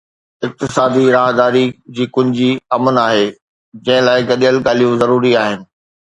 اقتصادي 0.47 1.03
راهداري 1.15 1.61
جي 1.99 2.07
ڪنجي 2.15 2.47
امن 2.77 2.97
آهي، 3.01 3.27
جنهن 3.27 4.07
لاءِ 4.07 4.25
گڏيل 4.31 4.57
ڳالهيون 4.69 4.97
ضروري 5.03 5.35
آهن 5.43 5.63